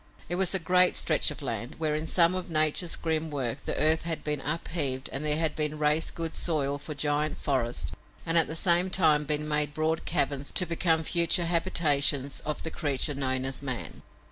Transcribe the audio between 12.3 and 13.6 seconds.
of the creature known